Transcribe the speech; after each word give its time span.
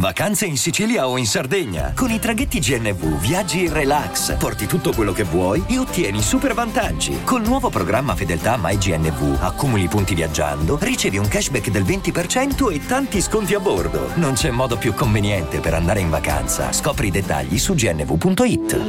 Vacanze 0.00 0.46
in 0.46 0.56
Sicilia 0.56 1.06
o 1.06 1.18
in 1.18 1.26
Sardegna. 1.26 1.92
Con 1.94 2.10
i 2.10 2.18
traghetti 2.18 2.58
GNV 2.58 3.20
viaggi 3.20 3.64
in 3.64 3.72
relax, 3.74 4.34
porti 4.38 4.64
tutto 4.64 4.94
quello 4.94 5.12
che 5.12 5.24
vuoi 5.24 5.62
e 5.68 5.76
ottieni 5.76 6.22
super 6.22 6.54
vantaggi. 6.54 7.22
Col 7.22 7.42
nuovo 7.42 7.68
programma 7.68 8.14
Fedeltà 8.16 8.56
MyGNV 8.58 9.42
accumuli 9.42 9.88
punti 9.88 10.14
viaggiando, 10.14 10.78
ricevi 10.80 11.18
un 11.18 11.28
cashback 11.28 11.68
del 11.68 11.82
20% 11.82 12.72
e 12.72 12.86
tanti 12.86 13.20
sconti 13.20 13.52
a 13.52 13.60
bordo. 13.60 14.16
Non 14.16 14.32
c'è 14.32 14.50
modo 14.50 14.78
più 14.78 14.94
conveniente 14.94 15.60
per 15.60 15.74
andare 15.74 16.00
in 16.00 16.08
vacanza. 16.08 16.72
Scopri 16.72 17.08
i 17.08 17.10
dettagli 17.10 17.58
su 17.58 17.74
gnv.it. 17.74 18.80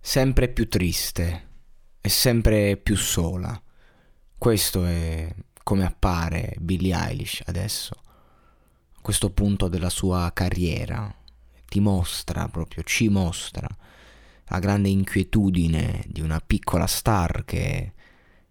Sempre 0.00 0.48
più 0.48 0.66
triste 0.66 1.48
e 2.00 2.08
sempre 2.08 2.78
più 2.78 2.96
sola. 2.96 3.60
Questo 4.38 4.86
è 4.86 5.28
come 5.62 5.84
appare 5.84 6.54
Billie 6.58 6.96
Eilish 6.96 7.42
adesso 7.44 7.96
questo 9.02 9.30
punto 9.30 9.68
della 9.68 9.90
sua 9.90 10.30
carriera, 10.32 11.14
ti 11.68 11.80
mostra 11.80 12.48
proprio, 12.48 12.82
ci 12.84 13.08
mostra 13.08 13.68
la 14.46 14.58
grande 14.58 14.88
inquietudine 14.88 16.04
di 16.06 16.20
una 16.20 16.40
piccola 16.40 16.86
star 16.86 17.44
che 17.44 17.92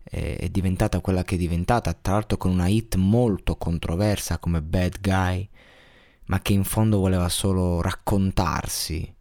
è 0.04 0.50
diventata 0.50 1.00
quella 1.00 1.24
che 1.24 1.36
è 1.36 1.38
diventata, 1.38 1.94
tra 1.94 2.14
l'altro 2.14 2.38
con 2.38 2.52
una 2.52 2.68
hit 2.68 2.96
molto 2.96 3.56
controversa 3.56 4.40
come 4.40 4.62
Bad 4.62 5.00
Guy, 5.00 5.48
ma 6.26 6.42
che 6.42 6.54
in 6.54 6.64
fondo 6.64 7.00
voleva 7.00 7.30
solo 7.30 7.82
raccontarsi 7.82 9.16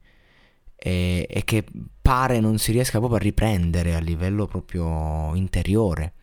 e, 0.74 1.26
e 1.28 1.44
che 1.44 1.64
pare 2.00 2.40
non 2.40 2.58
si 2.58 2.72
riesca 2.72 2.98
proprio 2.98 3.18
a 3.18 3.22
riprendere 3.22 3.94
a 3.94 4.00
livello 4.00 4.46
proprio 4.46 5.34
interiore. 5.34 6.14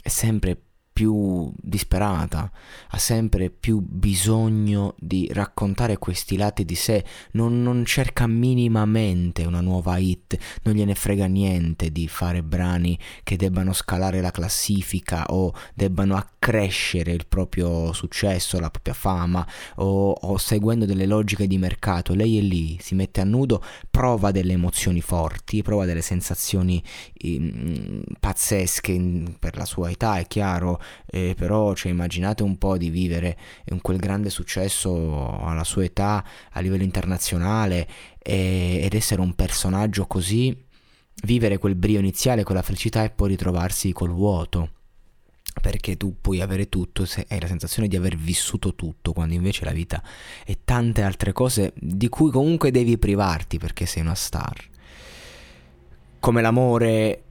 È 0.00 0.08
sempre 0.08 0.60
più 0.96 1.52
disperata, 1.60 2.50
ha 2.88 2.96
sempre 2.96 3.50
più 3.50 3.80
bisogno 3.86 4.94
di 4.98 5.28
raccontare 5.30 5.98
questi 5.98 6.38
lati 6.38 6.64
di 6.64 6.74
sé, 6.74 7.04
non, 7.32 7.62
non, 7.62 7.84
cerca 7.84 8.26
minimamente 8.26 9.44
una 9.44 9.60
nuova 9.60 9.98
hit, 9.98 10.38
non 10.62 10.74
gliene 10.74 10.94
frega 10.94 11.26
niente 11.26 11.92
di 11.92 12.08
fare 12.08 12.42
brani 12.42 12.98
che 13.24 13.36
debbano 13.36 13.74
scalare 13.74 14.22
la 14.22 14.30
classifica 14.30 15.26
o 15.26 15.52
debbano 15.74 16.16
accrescere 16.16 17.12
il 17.12 17.26
proprio 17.28 17.92
successo, 17.92 18.58
la 18.58 18.70
propria 18.70 18.94
fama 18.94 19.46
o, 19.74 20.12
o 20.12 20.38
seguendo 20.38 20.86
delle 20.86 21.04
logiche 21.04 21.46
di 21.46 21.58
mercato. 21.58 22.14
Lei 22.14 22.38
è 22.38 22.40
lì, 22.40 22.78
si 22.80 22.94
mette 22.94 23.20
a 23.20 23.24
nudo, 23.24 23.62
prova 23.90 24.30
delle 24.30 24.54
emozioni 24.54 25.02
forti, 25.02 25.60
prova 25.60 25.84
delle 25.84 26.00
sensazioni 26.00 26.82
eh, 27.12 28.02
pazzesche 28.18 29.34
per 29.38 29.58
la 29.58 29.66
sua 29.66 29.90
età, 29.90 30.16
è 30.16 30.26
chiaro, 30.26 30.80
eh, 31.06 31.34
però 31.36 31.74
cioè, 31.74 31.92
immaginate 31.92 32.42
un 32.42 32.58
po' 32.58 32.76
di 32.76 32.90
vivere 32.90 33.36
in 33.66 33.80
quel 33.80 33.98
grande 33.98 34.30
successo 34.30 35.40
alla 35.40 35.64
sua 35.64 35.84
età 35.84 36.24
a 36.52 36.60
livello 36.60 36.82
internazionale 36.82 37.88
e, 38.18 38.80
ed 38.82 38.94
essere 38.94 39.20
un 39.20 39.34
personaggio 39.34 40.06
così, 40.06 40.56
vivere 41.24 41.58
quel 41.58 41.74
brio 41.74 41.98
iniziale, 41.98 42.44
quella 42.44 42.62
felicità 42.62 43.04
e 43.04 43.10
poi 43.10 43.28
ritrovarsi 43.28 43.92
col 43.92 44.10
vuoto 44.10 44.70
perché 45.60 45.96
tu 45.96 46.16
puoi 46.20 46.40
avere 46.40 46.68
tutto 46.68 47.04
se 47.04 47.26
hai 47.28 47.40
la 47.40 47.46
sensazione 47.46 47.88
di 47.88 47.96
aver 47.96 48.16
vissuto 48.16 48.74
tutto, 48.74 49.12
quando 49.12 49.34
invece 49.34 49.64
la 49.64 49.72
vita 49.72 50.02
è 50.44 50.56
tante 50.64 51.02
altre 51.02 51.32
cose 51.32 51.72
di 51.76 52.08
cui 52.08 52.30
comunque 52.30 52.70
devi 52.70 52.98
privarti 52.98 53.58
perché 53.58 53.86
sei 53.86 54.02
una 54.02 54.14
star. 54.14 54.54
Come 56.20 56.42
l'amore 56.42 57.22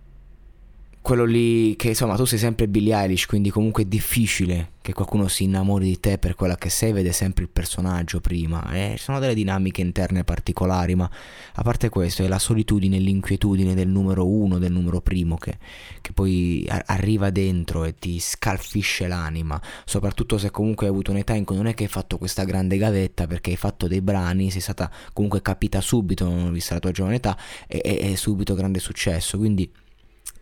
quello 1.06 1.24
lì 1.24 1.76
che 1.76 1.90
insomma 1.90 2.16
tu 2.16 2.26
sei 2.26 2.40
sempre 2.40 2.68
Billie 2.68 2.96
Eilish, 2.96 3.28
quindi 3.28 3.52
comunque 3.52 3.84
è 3.84 3.86
difficile 3.86 4.72
che 4.82 4.92
qualcuno 4.92 5.28
si 5.28 5.44
innamori 5.44 5.86
di 5.86 6.00
te 6.00 6.18
per 6.18 6.34
quella 6.34 6.56
che 6.56 6.70
sei, 6.70 6.94
vede 6.94 7.12
sempre 7.12 7.44
il 7.44 7.50
personaggio 7.52 8.20
prima. 8.20 8.72
Eh, 8.74 8.96
ci 8.98 9.04
sono 9.04 9.20
delle 9.20 9.36
dinamiche 9.36 9.82
interne 9.82 10.24
particolari, 10.24 10.96
ma 10.96 11.08
a 11.54 11.62
parte 11.62 11.90
questo 11.90 12.24
è 12.24 12.28
la 12.28 12.40
solitudine, 12.40 12.98
l'inquietudine 12.98 13.76
del 13.76 13.88
numero 13.88 14.28
uno, 14.28 14.58
del 14.58 14.72
numero 14.72 15.00
primo 15.00 15.38
che, 15.38 15.60
che 16.02 16.12
poi 16.12 16.66
a- 16.68 16.82
arriva 16.88 17.30
dentro 17.30 17.84
e 17.84 17.94
ti 17.94 18.18
scalfisce 18.20 19.06
l'anima, 19.06 19.62
soprattutto 19.86 20.40
se 20.40 20.50
comunque 20.50 20.88
hai 20.88 20.92
avuto 20.92 21.12
un'età 21.12 21.36
in 21.36 21.46
cui 21.46 21.56
non 21.56 21.68
è 21.68 21.76
che 21.76 21.84
hai 21.84 21.90
fatto 21.90 22.18
questa 22.18 22.46
grande 22.46 22.78
gavetta 22.78 23.28
perché 23.28 23.52
hai 23.52 23.58
fatto 23.58 23.88
dei 23.88 24.02
brani, 24.02 24.50
sei 24.50 24.62
stata 24.62 24.90
comunque 25.14 25.44
capita 25.44 25.82
subito, 25.82 26.50
vista 26.50 26.74
la 26.74 26.80
tua 26.80 26.90
giovane 26.90 27.18
età, 27.18 27.38
e, 27.68 27.80
e, 27.84 28.16
subito 28.16 28.56
grande 28.56 28.80
successo, 28.80 29.38
quindi 29.38 29.72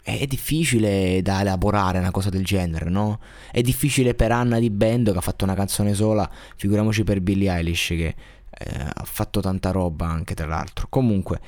è 0.04 0.26
difficile 0.26 1.22
da 1.22 1.40
elaborare 1.40 1.98
una 1.98 2.12
cosa 2.12 2.30
del 2.30 2.44
genere, 2.44 2.90
no? 2.90 3.20
È 3.50 3.62
difficile 3.62 4.14
per 4.14 4.34
Anna 4.34 4.60
di 4.60 4.70
Bendo 4.70 5.14
che 5.14 5.18
ha 5.18 5.22
fatto 5.22 5.46
una 5.46 5.56
canzone 5.56 5.94
sola, 5.94 6.30
figuriamoci 6.58 7.06
per 7.06 7.22
Billie 7.22 7.50
Eilish 7.50 7.88
che 7.88 8.16
eh, 8.50 8.86
ha 8.94 9.04
fatto 9.06 9.40
tanta 9.40 9.72
roba 9.72 10.08
anche 10.08 10.34
tra 10.36 10.46
l'altro. 10.46 10.88
Comunque, 10.90 11.40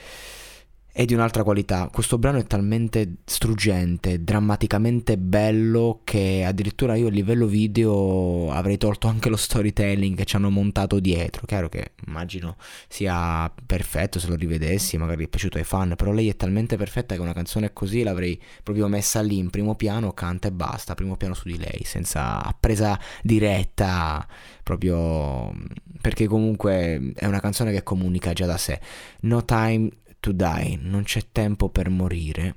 è 0.98 1.04
di 1.04 1.14
un'altra 1.14 1.44
qualità. 1.44 1.90
Questo 1.92 2.18
brano 2.18 2.38
è 2.38 2.46
talmente 2.46 3.16
struggente, 3.26 4.24
drammaticamente 4.24 5.18
bello 5.18 6.00
che 6.06 6.46
addirittura 6.48 6.96
io 6.96 7.08
a 7.08 7.10
livello 7.10 7.48
video 7.48 8.50
avrei 8.50 8.78
tolto 8.78 9.10
anche 9.10 9.28
lo 9.28 9.36
storytelling 9.36 10.16
che 10.16 10.24
ci 10.24 10.38
hanno 10.38 10.50
montato 10.50 11.02
dietro. 11.02 11.46
Chiaro 11.46 11.68
che 11.68 11.92
immagino 12.08 12.56
sia 12.88 13.52
perfetto 13.66 14.20
se 14.20 14.30
lo 14.30 14.36
rivedessi, 14.36 14.96
magari 14.96 15.26
è 15.26 15.28
piaciuto 15.28 15.58
ai 15.58 15.66
fan, 15.66 15.96
però 15.98 16.14
lei 16.14 16.30
è 16.30 16.38
talmente 16.38 16.78
perfetta 16.78 17.14
che 17.14 17.20
una 17.20 17.34
canzone 17.34 17.74
così 17.74 18.02
l'avrei 18.02 18.42
proprio 18.64 18.88
messa 18.88 19.20
lì 19.20 19.38
in 19.38 19.50
primo 19.50 19.76
piano, 19.76 20.14
canta 20.14 20.48
e 20.48 20.54
basta, 20.54 20.96
primo 20.96 21.18
piano 21.18 21.34
su 21.34 21.50
di 21.50 21.58
lei, 21.58 21.82
senza 21.84 22.56
presa 22.58 22.98
diretta, 23.22 24.26
proprio 24.64 25.52
perché 26.00 26.26
comunque 26.28 27.12
è 27.16 27.26
una 27.26 27.42
canzone 27.42 27.74
che 27.74 27.84
comunica 27.84 28.32
già 28.32 28.46
da 28.46 28.56
sé. 28.56 28.80
No 29.22 29.44
Time 29.44 29.90
to 30.26 30.32
die, 30.32 30.76
non 30.82 31.04
c'è 31.04 31.32
tempo 31.32 31.70
per 31.70 31.88
morire. 31.92 32.56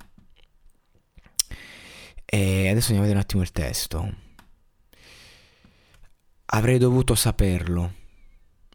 E 2.25 2.69
adesso 2.71 2.93
andiamo 2.93 3.01
a 3.01 3.07
vedere 3.07 3.19
un 3.19 3.25
attimo 3.25 3.43
il 3.43 3.53
testo. 3.53 4.17
Avrei 6.47 6.79
dovuto 6.79 7.15
saperlo, 7.15 7.95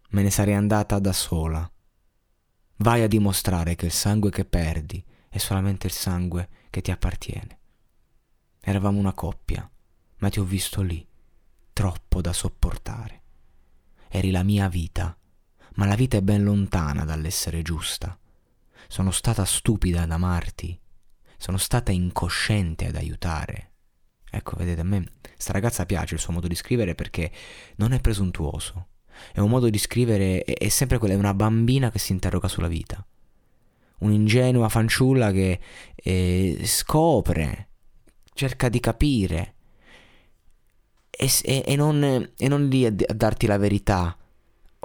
me 0.10 0.22
ne 0.22 0.30
sarei 0.30 0.54
andata 0.54 1.00
da 1.00 1.12
sola. 1.12 1.68
Vai 2.78 3.02
a 3.02 3.08
dimostrare 3.08 3.74
che 3.74 3.88
il 3.88 3.92
sangue 3.92 4.30
che 4.30 4.46
perdi 4.46 5.04
è 5.28 5.40
solamente 5.40 5.88
il 5.88 5.94
sangue 5.94 6.50
che 6.70 6.82
ti 6.82 6.92
appartiene. 6.92 7.60
Eravamo 8.62 9.00
una 9.00 9.14
coppia, 9.14 9.68
ma 10.18 10.30
ti 10.30 10.40
ho 10.40 10.44
visto 10.44 10.84
lì, 10.84 11.04
troppo 11.74 12.22
da 12.22 12.32
sopportare. 12.32 13.22
Eri 14.08 14.30
la 14.30 14.44
mia 14.44 14.70
vita, 14.70 15.18
ma 15.76 15.88
la 15.88 15.96
vita 15.96 16.18
è 16.18 16.22
ben 16.22 16.44
lontana 16.44 17.06
dall'essere 17.06 17.64
giusta. 17.64 18.16
Sono 18.88 19.12
stata 19.12 19.46
stupida 19.46 20.04
ad 20.04 20.12
amarti. 20.12 20.80
Sono 21.38 21.58
stata 21.58 21.92
incosciente 21.92 22.88
ad 22.88 22.96
aiutare. 22.96 23.72
Ecco, 24.30 24.56
vedete, 24.56 24.82
a 24.82 24.86
me 24.86 25.06
sta 25.38 25.52
ragazza 25.52 25.86
piace 25.86 26.16
il 26.16 26.20
suo 26.20 26.34
modo 26.34 26.48
di 26.48 26.56
scrivere 26.56 26.96
perché 26.96 27.32
non 27.76 27.92
è 27.92 28.00
presuntuoso. 28.00 28.88
È 29.32 29.40
un 29.40 29.50
modo 29.50 29.70
di 29.70 29.78
scrivere, 29.78 30.44
è, 30.44 30.70
sempre 30.70 30.98
quella, 30.98 31.14
è 31.14 31.18
una 31.18 31.34
bambina 31.34 31.92
che 31.92 32.00
si 32.00 32.14
interroga 32.14 32.48
sulla 32.48 32.68
vita. 32.68 33.06
Un'ingenua 34.00 34.70
fanciulla 34.70 35.32
che 35.32 35.60
eh, 35.96 36.62
scopre, 36.64 37.70
cerca 38.34 38.70
di 38.70 38.80
capire 38.80 39.56
e, 41.10 41.30
e, 41.44 41.64
e, 41.66 41.76
non, 41.76 42.32
e 42.36 42.48
non 42.48 42.68
lì 42.68 42.86
a, 42.86 42.90
a, 42.90 43.14
darti 43.14 43.46
la 43.46 43.58
verità. 43.58 44.18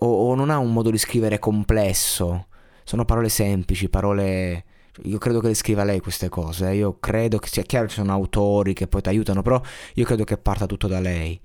O, 0.00 0.06
o 0.06 0.34
non 0.34 0.50
ha 0.50 0.58
un 0.58 0.72
modo 0.72 0.90
di 0.90 0.98
scrivere 0.98 1.38
complesso 1.38 2.48
sono 2.88 3.04
parole 3.04 3.28
semplici, 3.28 3.90
parole... 3.90 4.64
Io 5.04 5.18
credo 5.18 5.40
che 5.40 5.48
le 5.48 5.54
scriva 5.54 5.84
lei 5.84 6.00
queste 6.00 6.30
cose, 6.30 6.70
eh. 6.70 6.76
io 6.76 6.98
credo 6.98 7.38
che 7.38 7.46
sia 7.46 7.62
chiaro 7.62 7.84
che 7.84 7.92
ci 7.92 7.98
sono 7.98 8.12
autori 8.12 8.72
che 8.72 8.88
poi 8.88 9.02
ti 9.02 9.10
aiutano, 9.10 9.42
però 9.42 9.60
io 9.94 10.04
credo 10.06 10.24
che 10.24 10.38
parta 10.38 10.64
tutto 10.64 10.88
da 10.88 10.98
lei. 10.98 11.38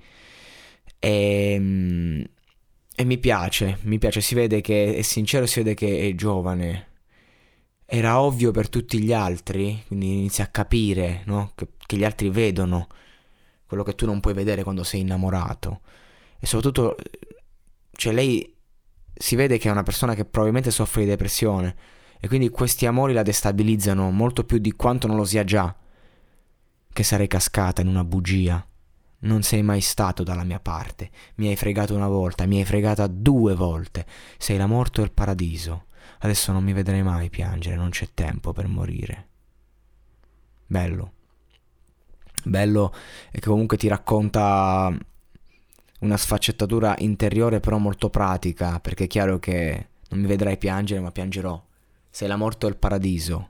E, 1.00 1.54
ehm, 1.54 2.26
e 2.96 3.04
mi 3.04 3.18
piace, 3.18 3.78
mi 3.82 4.00
piace, 4.00 4.22
si 4.22 4.36
vede 4.36 4.62
che 4.62 4.96
è 4.96 5.02
sincero, 5.02 5.46
si 5.46 5.60
vede 5.62 5.74
che 5.76 6.08
è 6.08 6.16
giovane. 6.16 6.88
Era 7.86 8.22
ovvio 8.22 8.52
per 8.52 8.70
tutti 8.70 9.00
gli 9.02 9.12
altri, 9.12 9.84
quindi 9.88 10.14
inizia 10.14 10.46
a 10.46 10.48
capire, 10.48 11.24
no? 11.26 11.52
che, 11.56 11.68
che 11.86 11.98
gli 11.98 12.06
altri 12.06 12.30
vedono 12.30 12.88
quello 13.66 13.84
che 13.84 13.96
tu 13.96 14.06
non 14.06 14.22
puoi 14.22 14.34
vedere 14.34 14.64
quando 14.64 14.84
sei 14.84 15.02
innamorato. 15.02 15.82
E 16.40 16.46
soprattutto, 16.46 16.96
cioè 17.92 18.14
lei 18.14 18.53
si 19.14 19.36
vede 19.36 19.58
che 19.58 19.68
è 19.68 19.72
una 19.72 19.84
persona 19.84 20.16
che 20.16 20.26
probabilmente 20.26 20.72
soffre 20.72 21.04
di 21.04 21.10
depressione 21.10 21.76
e 22.20 22.28
quindi 22.28 22.50
questi 22.50 22.86
amori 22.86 23.14
la 23.14 23.22
destabilizzano 23.22 24.10
molto 24.10 24.44
più 24.44 24.58
di 24.58 24.72
quanto 24.72 25.08
non 25.08 25.18
lo 25.18 25.26
sia 25.26 25.44
già. 25.44 25.76
che 26.94 27.04
sarei 27.04 27.28
cascata 27.28 27.82
in 27.82 27.88
una 27.88 28.04
bugia. 28.04 28.66
Non 29.22 29.42
sei 29.42 29.64
mai 29.64 29.82
stato 29.82 30.24
dalla 30.24 30.44
mia 30.44 30.60
parte. 30.60 31.10
Mi 31.36 31.48
hai 31.48 31.56
fregato 31.56 31.96
una 31.96 32.08
volta, 32.08 32.46
mi 32.46 32.60
hai 32.60 32.66
fregata 32.66 33.08
due 33.08 33.56
volte. 33.56 34.06
Sei 34.38 34.58
la 34.58 34.68
morte 34.68 35.02
o 35.02 35.04
il 35.04 35.12
paradiso. 35.12 35.86
Adesso 36.20 36.52
non 36.52 36.64
mi 36.64 36.72
vedrai 36.72 37.02
mai 37.02 37.30
piangere, 37.30 37.76
non 37.76 37.90
c'è 37.90 38.10
tempo 38.14 38.54
per 38.54 38.68
morire. 38.68 39.28
Bello. 40.68 41.14
Bello 42.44 42.94
e 43.32 43.40
che 43.40 43.48
comunque 43.50 43.78
ti 43.78 43.88
racconta 43.88 44.96
una 46.04 46.18
sfaccettatura 46.18 46.96
interiore 47.00 47.60
però 47.60 47.78
molto 47.78 48.10
pratica, 48.10 48.80
perché 48.80 49.06
è 49.06 49.08
chiaro 49.08 49.40
che 49.40 49.88
non 50.10 50.20
mi 50.20 50.28
vedrai 50.28 50.58
piangere, 50.58 51.00
ma 51.00 51.12
piangerò. 51.12 51.62
Sei 52.10 52.28
la 52.28 52.36
morte 52.36 52.66
o 52.66 52.70
il 52.70 52.78
paradiso. 52.78 53.50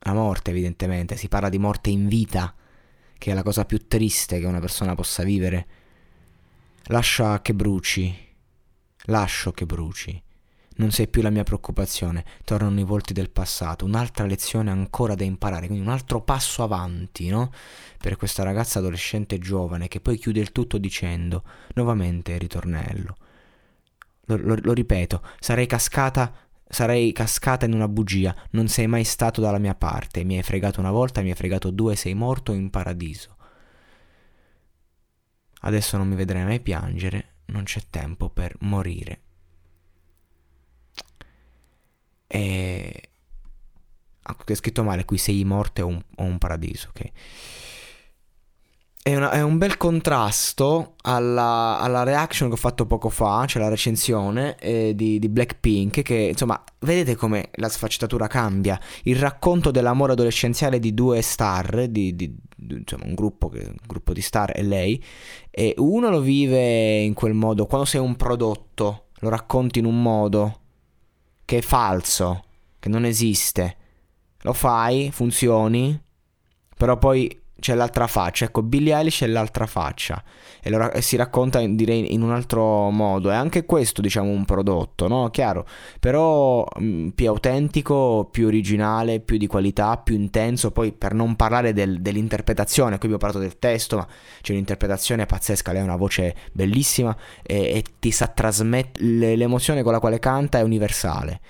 La 0.00 0.14
morte, 0.14 0.50
evidentemente, 0.50 1.16
si 1.16 1.28
parla 1.28 1.48
di 1.48 1.58
morte 1.58 1.90
in 1.90 2.08
vita, 2.08 2.54
che 3.18 3.30
è 3.30 3.34
la 3.34 3.42
cosa 3.42 3.64
più 3.64 3.86
triste 3.86 4.40
che 4.40 4.46
una 4.46 4.60
persona 4.60 4.94
possa 4.94 5.22
vivere. 5.22 5.66
Lascia 6.84 7.42
che 7.42 7.54
bruci. 7.54 8.14
Lascio 9.04 9.52
che 9.52 9.66
bruci. 9.66 10.22
Non 10.78 10.90
sei 10.90 11.08
più 11.08 11.22
la 11.22 11.30
mia 11.30 11.42
preoccupazione, 11.42 12.24
tornano 12.44 12.78
i 12.80 12.84
volti 12.84 13.14
del 13.14 13.30
passato, 13.30 13.86
un'altra 13.86 14.26
lezione 14.26 14.70
ancora 14.70 15.14
da 15.14 15.24
imparare, 15.24 15.66
quindi 15.68 15.84
un 15.84 15.90
altro 15.90 16.20
passo 16.20 16.62
avanti, 16.62 17.28
no? 17.28 17.50
Per 17.98 18.16
questa 18.16 18.42
ragazza 18.42 18.78
adolescente 18.78 19.38
giovane 19.38 19.88
che 19.88 20.00
poi 20.00 20.18
chiude 20.18 20.40
il 20.40 20.52
tutto 20.52 20.76
dicendo, 20.76 21.44
nuovamente 21.74 22.36
ritornello. 22.36 23.16
Lo, 24.26 24.36
lo, 24.36 24.56
lo 24.60 24.72
ripeto, 24.74 25.22
sarei 25.38 25.66
cascata, 25.66 26.30
sarei 26.68 27.10
cascata 27.12 27.64
in 27.64 27.72
una 27.72 27.88
bugia, 27.88 28.36
non 28.50 28.68
sei 28.68 28.86
mai 28.86 29.04
stato 29.04 29.40
dalla 29.40 29.58
mia 29.58 29.74
parte, 29.74 30.24
mi 30.24 30.36
hai 30.36 30.42
fregato 30.42 30.80
una 30.80 30.90
volta, 30.90 31.22
mi 31.22 31.30
hai 31.30 31.36
fregato 31.36 31.70
due, 31.70 31.96
sei 31.96 32.12
morto 32.12 32.52
in 32.52 32.68
paradiso. 32.68 33.34
Adesso 35.60 35.96
non 35.96 36.06
mi 36.06 36.16
vedrai 36.16 36.44
mai 36.44 36.60
piangere, 36.60 37.36
non 37.46 37.64
c'è 37.64 37.80
tempo 37.88 38.28
per 38.28 38.54
morire. 38.60 39.20
E... 42.26 43.10
Ah, 44.22 44.34
è 44.52 44.56
scritto 44.56 44.82
male 44.82 45.04
qui, 45.04 45.18
sei 45.18 45.44
morte 45.44 45.82
o 45.82 45.86
un, 45.88 46.02
o 46.16 46.22
un 46.22 46.38
paradiso, 46.38 46.88
ok? 46.90 47.10
È, 49.06 49.14
una, 49.14 49.30
è, 49.30 49.40
un 49.40 49.56
bel 49.56 49.76
contrasto 49.76 50.94
alla, 51.02 51.78
alla, 51.78 52.02
reaction 52.02 52.48
che 52.48 52.54
ho 52.54 52.58
fatto 52.58 52.86
poco 52.86 53.08
fa, 53.08 53.46
cioè 53.46 53.62
la 53.62 53.68
recensione 53.68 54.56
eh, 54.58 54.96
di, 54.96 55.20
di, 55.20 55.28
Blackpink, 55.28 56.02
che 56.02 56.14
insomma, 56.14 56.60
vedete 56.80 57.14
come 57.14 57.50
la 57.52 57.68
sfaccettatura 57.68 58.26
cambia. 58.26 58.80
Il 59.04 59.14
racconto 59.14 59.70
dell'amore 59.70 60.10
adolescenziale 60.10 60.80
di 60.80 60.92
due 60.92 61.22
star, 61.22 61.86
di, 61.86 62.16
di, 62.16 62.36
insomma, 62.56 63.04
un 63.04 63.14
gruppo, 63.14 63.48
che, 63.48 63.60
un 63.60 63.76
gruppo 63.86 64.12
di 64.12 64.20
star 64.20 64.50
e 64.56 64.64
lei, 64.64 65.00
e 65.50 65.74
uno 65.76 66.10
lo 66.10 66.20
vive 66.20 66.98
in 67.02 67.14
quel 67.14 67.34
modo, 67.34 67.66
quando 67.66 67.86
sei 67.86 68.00
un 68.00 68.16
prodotto, 68.16 69.10
lo 69.20 69.28
racconti 69.28 69.78
in 69.78 69.84
un 69.84 70.02
modo, 70.02 70.60
che 71.44 71.58
è 71.58 71.62
falso, 71.62 72.42
che 72.80 72.88
non 72.88 73.04
esiste. 73.04 73.76
Lo 74.42 74.52
fai, 74.52 75.10
funzioni, 75.12 75.98
però 76.76 76.98
poi 76.98 77.44
c'è 77.58 77.74
l'altra 77.74 78.06
faccia. 78.06 78.44
Ecco, 78.44 78.62
Billie 78.62 78.94
Eilish 78.94 79.22
è 79.22 79.26
l'altra 79.26 79.66
faccia. 79.66 80.22
E, 80.62 80.70
lo, 80.70 80.90
e, 80.90 81.00
si 81.00 81.16
racconta, 81.16 81.64
direi, 81.66 82.12
in 82.12 82.22
un 82.22 82.32
altro 82.32 82.90
modo. 82.90 83.30
E 83.30 83.34
anche 83.34 83.64
questo, 83.64 84.00
diciamo, 84.00 84.30
un 84.30 84.44
prodotto, 84.44 85.08
no? 85.08 85.30
Chiaro. 85.30 85.66
Però 85.98 86.64
mh, 86.64 86.84
mm, 86.84 87.08
più 87.08 87.28
autentico, 87.28 88.28
più 88.30 88.46
originale, 88.46 89.20
più 89.20 89.38
di 89.38 89.46
qualità, 89.46 89.96
più 89.96 90.14
intenso. 90.14 90.70
Poi, 90.70 90.92
per 90.92 91.14
non 91.14 91.34
parlare 91.36 91.72
del, 91.72 92.00
dell'interpretazione, 92.00 92.98
qui 92.98 93.08
abbiamo 93.08 93.18
parlato 93.18 93.40
del 93.40 93.58
testo, 93.58 93.96
ma 93.96 94.06
c'è 94.42 94.52
un'interpretazione 94.52 95.26
pazzesca. 95.26 95.72
Lei 95.72 95.80
ha 95.80 95.84
una 95.84 95.96
voce 95.96 96.34
bellissima 96.52 97.16
e, 97.42 97.56
e 97.56 97.84
ti 97.98 98.10
sa 98.10 98.26
trasmettere 98.28 99.36
l'emozione 99.36 99.82
con 99.82 99.92
la 99.92 100.00
quale 100.00 100.18
canta, 100.18 100.58
è 100.58 100.62
universale. 100.62 101.40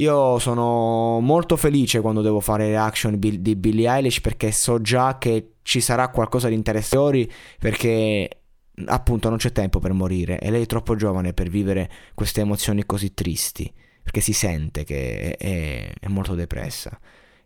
Io 0.00 0.38
sono 0.38 1.20
molto 1.20 1.56
felice 1.56 2.00
quando 2.00 2.22
devo 2.22 2.40
fare 2.40 2.68
reaction 2.68 3.18
di 3.18 3.54
Billie 3.54 3.86
Eilish 3.86 4.22
perché 4.22 4.50
so 4.50 4.80
già 4.80 5.18
che 5.18 5.56
ci 5.62 5.80
sarà 5.80 6.08
qualcosa 6.08 6.48
di 6.48 6.54
interessante 6.54 7.28
perché 7.58 8.40
appunto 8.86 9.28
non 9.28 9.36
c'è 9.36 9.52
tempo 9.52 9.78
per 9.78 9.92
morire 9.92 10.38
e 10.38 10.50
lei 10.50 10.62
è 10.62 10.66
troppo 10.66 10.96
giovane 10.96 11.34
per 11.34 11.50
vivere 11.50 11.90
queste 12.14 12.40
emozioni 12.40 12.86
così 12.86 13.12
tristi 13.12 13.70
perché 14.02 14.22
si 14.22 14.32
sente 14.32 14.84
che 14.84 15.36
è, 15.36 15.36
è, 15.36 15.92
è 16.00 16.08
molto 16.08 16.34
depressa 16.34 16.98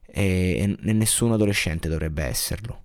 e, 0.07 0.77
e 0.81 0.93
nessun 0.93 1.33
adolescente 1.33 1.89
dovrebbe 1.89 2.23
esserlo. 2.23 2.84